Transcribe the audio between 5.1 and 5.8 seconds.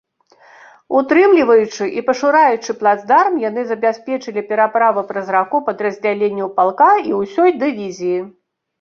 праз раку